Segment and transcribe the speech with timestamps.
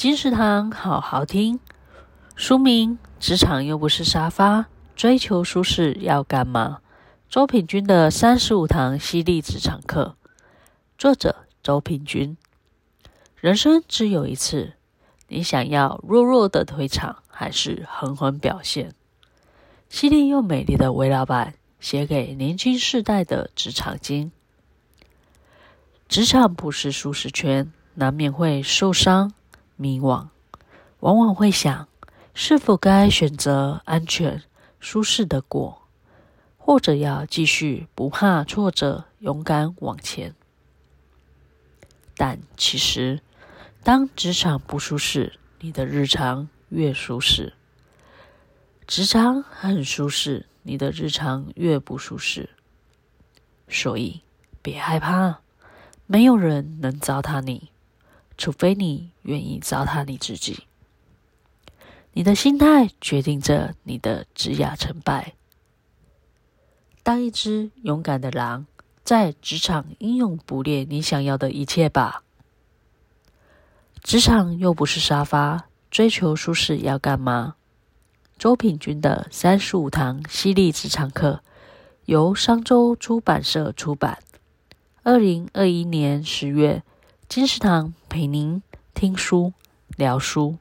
[0.00, 1.60] 金石堂好好听。
[2.34, 4.64] 书名：职场又不是沙发，
[4.96, 6.80] 追求舒适要干嘛？
[7.28, 10.16] 周品君的三十五堂犀利职场课。
[10.96, 12.38] 作者：周品君。
[13.36, 14.72] 人生只有一次，
[15.28, 18.94] 你想要弱弱的退场，还是狠狠表现？
[19.90, 24.32] 犀利又美丽的韦老板写给年轻世代的职场经。
[26.08, 29.34] 职场不是舒适圈，难免会受伤、
[29.80, 30.28] 迷惘，
[30.98, 31.88] 往往会想，
[32.34, 34.42] 是否该选择安全、
[34.78, 35.88] 舒适的过，
[36.58, 40.34] 或者要继续不怕挫折、勇敢往前。
[42.14, 43.22] 但其实，
[43.82, 47.54] 当职场不舒适，你的日常越舒适；
[48.86, 52.50] 职场很舒适，你的日常越不舒适。
[53.66, 54.20] 所以，
[54.60, 55.40] 别害怕，
[56.06, 57.70] 没有人能糟蹋你，
[58.40, 60.64] 除非你愿意糟蹋你自己。
[62.14, 65.34] 你的心态决定着你的职涯成败。
[67.02, 68.66] 当一只勇敢的狼，
[69.04, 72.22] 在职场英勇捕猎你想要的一切吧。
[74.02, 77.56] 职场又不是沙发，追求舒适要干嘛？
[78.38, 81.42] 周品君的三十五堂犀利职场课，
[82.06, 84.18] 由商周出版社出版。
[85.02, 86.82] 二零二一年十月，
[87.30, 88.60] 金石堂陪您
[88.92, 89.52] 听书
[89.96, 90.58] 聊书。